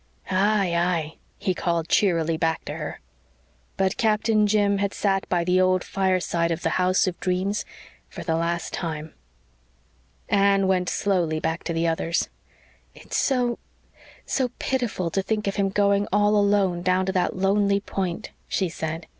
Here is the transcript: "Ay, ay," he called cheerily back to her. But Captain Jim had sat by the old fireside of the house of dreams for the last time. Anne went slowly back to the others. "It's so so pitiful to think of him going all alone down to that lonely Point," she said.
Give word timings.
"Ay, 0.31 0.73
ay," 0.75 1.17
he 1.37 1.53
called 1.53 1.87
cheerily 1.87 2.35
back 2.35 2.65
to 2.65 2.73
her. 2.73 2.99
But 3.77 3.97
Captain 3.97 4.47
Jim 4.47 4.79
had 4.79 4.95
sat 4.95 5.29
by 5.29 5.43
the 5.43 5.61
old 5.61 5.83
fireside 5.83 6.49
of 6.49 6.63
the 6.63 6.71
house 6.81 7.05
of 7.05 7.19
dreams 7.19 7.65
for 8.09 8.23
the 8.23 8.35
last 8.35 8.73
time. 8.73 9.13
Anne 10.27 10.67
went 10.67 10.89
slowly 10.89 11.39
back 11.39 11.63
to 11.65 11.73
the 11.73 11.85
others. 11.87 12.29
"It's 12.95 13.15
so 13.15 13.59
so 14.25 14.49
pitiful 14.57 15.11
to 15.11 15.21
think 15.21 15.45
of 15.45 15.57
him 15.57 15.69
going 15.69 16.07
all 16.11 16.35
alone 16.35 16.81
down 16.81 17.05
to 17.05 17.11
that 17.11 17.35
lonely 17.37 17.79
Point," 17.79 18.31
she 18.47 18.69
said. 18.69 19.05